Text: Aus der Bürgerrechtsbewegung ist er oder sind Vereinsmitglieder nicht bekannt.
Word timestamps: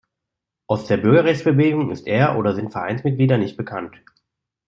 Aus 0.65 0.87
der 0.87 0.97
Bürgerrechtsbewegung 0.97 1.91
ist 1.91 2.07
er 2.07 2.35
oder 2.39 2.55
sind 2.55 2.71
Vereinsmitglieder 2.71 3.37
nicht 3.37 3.55
bekannt. 3.55 4.01